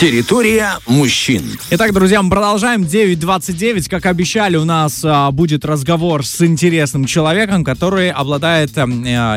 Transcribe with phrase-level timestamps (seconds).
[0.00, 1.42] Территория мужчин.
[1.68, 2.84] Итак, друзья, мы продолжаем.
[2.84, 3.86] 9.29.
[3.90, 8.86] Как обещали, у нас а, будет разговор с интересным человеком, который обладает а,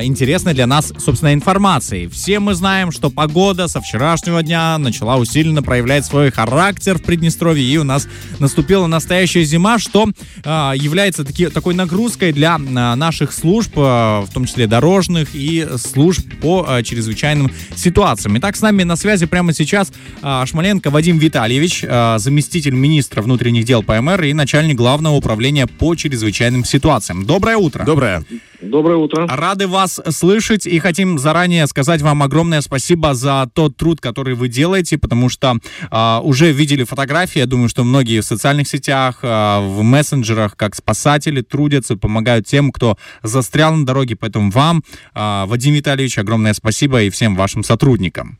[0.02, 2.08] интересной для нас, собственно, информацией.
[2.08, 7.66] Все мы знаем, что погода со вчерашнего дня начала усиленно проявлять свой характер в Приднестровье,
[7.66, 8.08] и у нас
[8.40, 10.08] наступила настоящая зима, что
[10.46, 15.68] а, является таки, такой нагрузкой для а, наших служб, а, в том числе дорожных и
[15.76, 18.38] служб по а, чрезвычайным ситуациям.
[18.38, 19.92] Итак, с нами на связи прямо сейчас
[20.22, 25.96] а, Шмаленко Вадим Витальевич, э, заместитель министра внутренних дел ПМР и начальник главного управления по
[25.96, 27.26] чрезвычайным ситуациям.
[27.26, 27.84] Доброе утро.
[27.86, 28.24] Доброе.
[28.62, 29.26] Доброе утро.
[29.28, 34.48] Рады вас слышать и хотим заранее сказать вам огромное спасибо за тот труд, который вы
[34.48, 35.58] делаете, потому что
[35.90, 40.76] э, уже видели фотографии, я думаю, что многие в социальных сетях, э, в мессенджерах, как
[40.76, 44.84] спасатели трудятся, помогают тем, кто застрял на дороге, поэтому вам,
[45.16, 48.38] э, Вадим Витальевич, огромное спасибо и всем вашим сотрудникам.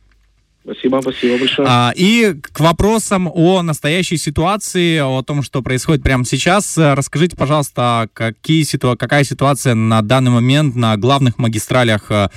[0.64, 1.68] Спасибо, спасибо большое.
[1.70, 7.36] А, и к вопросам о настоящей ситуации, о том, что происходит прямо сейчас, э, расскажите,
[7.36, 8.96] пожалуйста, какие ситу...
[8.98, 12.30] какая ситуация на данный момент на главных магистралях а,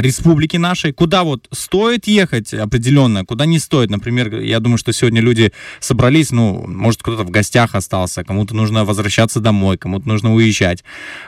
[0.00, 3.90] республики нашей, куда вот стоит ехать определенно, куда не стоит.
[3.90, 8.84] Например, я думаю, что сегодня люди собрались, ну, может, кто-то в гостях остался, кому-то нужно
[8.84, 10.84] возвращаться домой, кому-то нужно уезжать.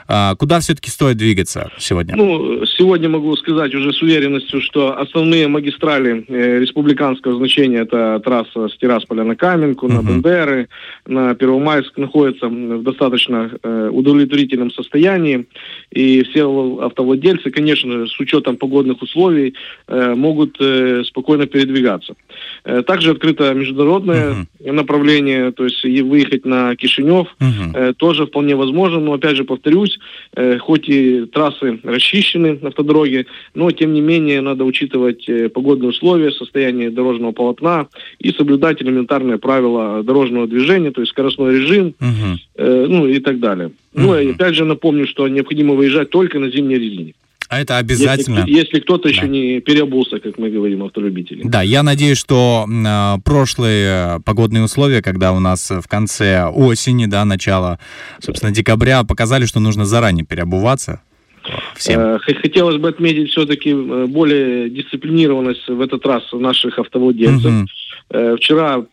[0.07, 2.15] А, куда все-таки стоит двигаться сегодня?
[2.15, 6.23] Ну, сегодня могу сказать уже с уверенностью, что основные магистрали
[6.59, 9.93] республиканского значения это трасса с Тирасполя на Каменку, uh-huh.
[9.93, 10.67] на Бендеры,
[11.05, 15.45] на Первомайск находится в достаточно э, удовлетворительном состоянии.
[15.91, 16.43] И все
[16.81, 19.53] автовладельцы, конечно, с учетом погодных условий,
[19.87, 22.15] э, могут э, спокойно передвигаться.
[22.63, 24.71] Э, также открыто международное uh-huh.
[24.71, 27.71] направление, то есть и выехать на Кишинев uh-huh.
[27.73, 28.99] э, тоже вполне возможно.
[28.99, 29.99] Но опять же повторюсь,
[30.35, 36.31] э, хоть и трассы расчищены автодороги, но тем не менее надо учитывать э, погодные условия,
[36.35, 37.87] состояние дорожного полотна
[38.19, 42.35] и соблюдать элементарные правила дорожного движения, то есть скоростной режим, uh-huh.
[42.55, 43.67] э, ну и так далее.
[43.67, 44.01] Uh-huh.
[44.01, 47.13] Ну и опять же напомню, что необходимо выезжать только на зимней резине.
[47.47, 48.39] А это обязательно.
[48.39, 49.09] Если, если кто-то да.
[49.09, 51.43] еще не переобулся, как мы говорим, автолюбители.
[51.43, 57.23] Да, я надеюсь, что э, прошлые погодные условия, когда у нас в конце осени, да,
[57.23, 57.79] начало,
[58.19, 61.01] собственно, декабря, показали, что нужно заранее переобуваться
[61.75, 61.99] всем?
[61.99, 67.51] Э, хотелось бы отметить все-таки э, более дисциплинированность в этот раз наших автовладельцев.
[67.51, 68.37] Угу.
[68.37, 68.85] Вчера,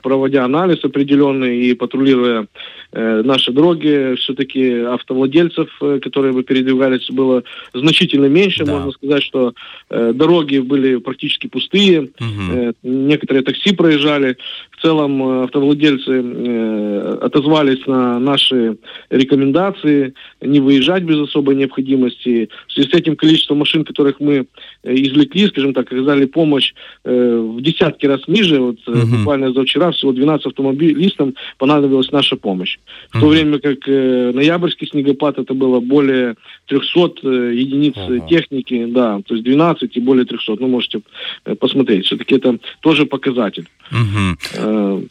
[0.00, 2.46] проводя анализ определенный и патрулируя
[2.92, 5.68] наши дороги, все-таки автовладельцев,
[6.02, 7.42] которые бы передвигались, было
[7.72, 8.64] значительно меньше.
[8.64, 8.72] Да.
[8.72, 9.54] Можно сказать, что
[9.88, 12.10] дороги были практически пустые.
[12.20, 12.74] Угу.
[12.82, 14.36] Некоторые такси проезжали.
[14.70, 18.76] В целом автовладельцы отозвались на наши
[19.10, 22.48] рекомендации не выезжать без особой необходимости.
[22.68, 24.46] В связи с этим количество машин, которых мы
[24.82, 28.60] э, извлекли, скажем так, оказали помощь э, в десятки раз ниже.
[28.60, 29.18] Вот uh-huh.
[29.18, 32.78] буквально за вчера всего 12 автомобилистам понадобилась наша помощь.
[33.10, 38.28] В то время как э, ноябрьский снегопад это было более 300 э, единиц uh-huh.
[38.28, 40.56] техники, да, то есть 12 и более 300.
[40.60, 41.02] Ну, можете
[41.44, 42.06] э, посмотреть.
[42.06, 43.68] Все-таки это тоже показатель.
[43.90, 44.36] Uh-huh.
[44.54, 45.02] Э,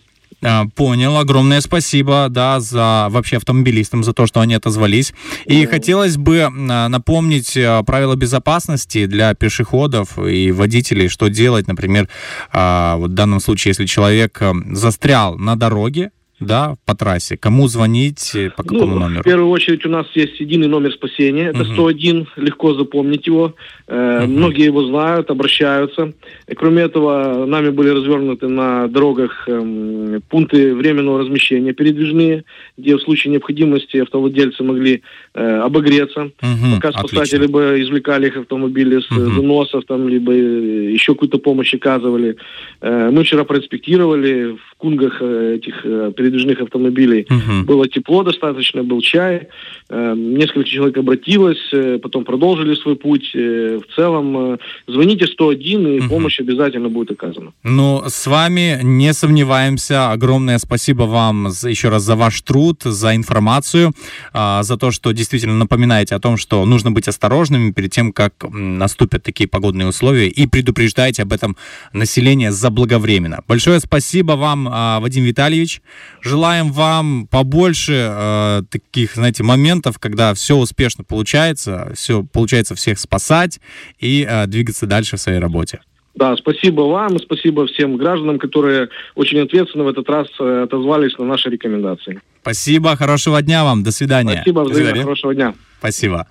[0.44, 5.14] а, понял, огромное спасибо, да, за вообще автомобилистам, за то, что они отозвались.
[5.46, 6.50] И хотелось бы а,
[6.90, 12.10] напомнить а, правила безопасности для пешеходов и водителей, что делать, например,
[12.52, 17.38] вот в данном случае, если человек застрял на дороге, да, по трассе.
[17.38, 19.22] Кому звонить, э, по какому ну, номеру?
[19.22, 21.74] В первую очередь у нас есть единый номер спасения, это угу.
[21.74, 23.56] 101, легко запомнить его.
[23.88, 24.32] Э, угу.
[24.32, 26.14] Многие его знают, обращаются.
[26.48, 32.44] И, кроме этого, нами были развернуты на дорогах э, пункты временного размещения передвижные,
[32.78, 35.04] где в случае необходимости автовладельцы могли
[35.34, 36.76] э, обогреться, угу.
[36.76, 37.54] пока спасатели Отлично.
[37.54, 39.32] бы извлекали их автомобили с угу.
[39.32, 42.38] заносов, там, либо э, еще какую-то помощь оказывали.
[42.82, 47.28] Э, мы вчера проинспектировали кунгах э, этих э, передвижных автомобилей.
[47.30, 47.66] Угу.
[47.66, 49.48] Было тепло достаточно, был чай.
[49.90, 53.32] Э, несколько человек обратилось, потом продолжили свой путь.
[53.34, 56.10] В целом, звоните 101, и угу.
[56.10, 57.52] помощь обязательно будет оказана.
[57.64, 60.12] Ну, с вами не сомневаемся.
[60.12, 63.94] Огромное спасибо вам еще раз за ваш труд, за информацию,
[64.34, 68.34] а, за то, что действительно напоминаете о том, что нужно быть осторожными перед тем, как
[68.52, 71.56] наступят такие погодные условия, и предупреждаете об этом
[71.94, 73.44] население заблаговременно.
[73.48, 75.82] Большое спасибо вам, Вадим Витальевич.
[76.22, 83.60] Желаем вам побольше э, таких, знаете, моментов, когда все успешно получается, все получается всех спасать
[84.00, 85.82] и э, двигаться дальше в своей работе.
[86.14, 91.26] Да, спасибо вам, спасибо всем гражданам, которые очень ответственно в этот раз э, отозвались на
[91.26, 92.22] наши рекомендации.
[92.42, 94.42] Спасибо, хорошего дня вам, до свидания.
[94.42, 95.54] Спасибо, взаимно, хорошего дня.
[95.80, 96.28] Спасибо.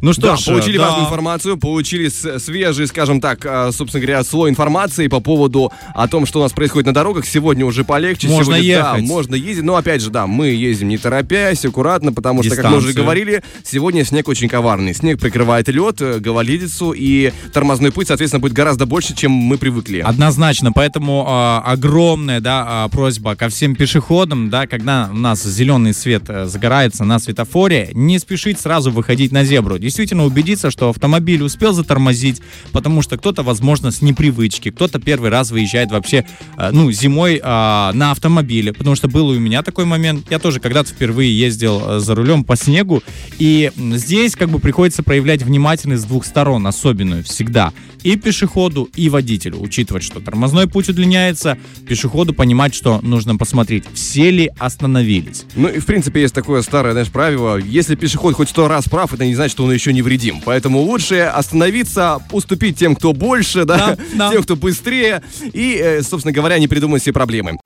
[0.00, 0.84] Ну что да, ж, получили да.
[0.84, 6.26] важную информацию, получили свежий, скажем так, а, собственно говоря, слой информации по поводу о том,
[6.26, 7.26] что у нас происходит на дорогах.
[7.26, 8.28] Сегодня уже полегче.
[8.28, 9.08] Можно сегодня, Да, ехать.
[9.08, 9.64] можно ездить.
[9.64, 13.04] Но опять же, да, мы ездим не торопясь, аккуратно, потому что, как мы уже Дистанцию.
[13.04, 14.94] говорили, сегодня снег очень коварный.
[14.94, 20.00] Снег прикрывает лед, э, гололедицу, и тормозной путь, соответственно, будет гораздо больше, чем мы привыкли.
[20.00, 25.94] Однозначно, поэтому а, огромная да, а, просьба ко всем пешеходам, да, когда у нас зеленый
[25.94, 29.78] свет э, загорается на светофоре, не спешить сразу выходить на зебру.
[29.84, 32.40] Действительно убедиться, что автомобиль успел затормозить,
[32.72, 36.24] потому что кто-то, возможно, с непривычки, кто-то первый раз выезжает вообще,
[36.56, 40.30] э, ну, зимой а, на автомобиле, потому что был у меня такой момент.
[40.30, 43.02] Я тоже когда-то впервые ездил э, за рулем по снегу,
[43.38, 47.74] и здесь как бы приходится проявлять внимательность с двух сторон, особенную всегда.
[48.04, 49.60] И пешеходу, и водителю.
[49.60, 51.58] Учитывать, что тормозной путь удлиняется,
[51.88, 55.44] пешеходу понимать, что нужно посмотреть, все ли остановились.
[55.56, 57.56] Ну и в принципе есть такое старое, знаешь, правило.
[57.56, 60.40] Если пешеход хоть сто раз прав, это не значит, что он еще невредим.
[60.44, 64.30] Поэтому лучше остановиться, уступить тем, кто больше, да, Да, да.
[64.30, 65.22] тем, кто быстрее,
[65.52, 67.58] и, э, собственно говоря, не придумать себе проблемы.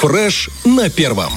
[0.00, 1.32] Фреш на первом.